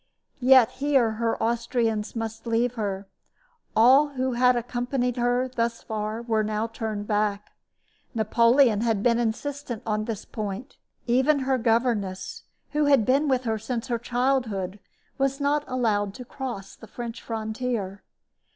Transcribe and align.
Yet 0.39 0.71
here 0.81 1.11
her 1.21 1.37
Austrians 1.37 2.15
must 2.15 2.47
leave 2.47 2.73
her. 2.73 3.07
All 3.75 4.07
who 4.15 4.33
had 4.33 4.55
accompanied 4.55 5.17
her 5.17 5.47
thus 5.47 5.83
far 5.83 6.23
were 6.23 6.41
now 6.43 6.65
turned 6.65 7.05
back. 7.05 7.51
Napoleon 8.15 8.81
had 8.81 9.03
been 9.03 9.19
insistent 9.19 9.83
on 9.85 10.05
this 10.05 10.25
point. 10.25 10.77
Even 11.05 11.37
her 11.41 11.59
governess, 11.59 12.45
who 12.71 12.85
had 12.85 13.05
been 13.05 13.27
with 13.27 13.43
her 13.43 13.59
since 13.59 13.89
her 13.89 13.99
childhood, 13.99 14.79
was 15.19 15.39
not 15.39 15.63
allowed 15.67 16.15
to 16.15 16.25
cross 16.25 16.75
the 16.75 16.87
French 16.87 17.21
frontier. 17.21 18.01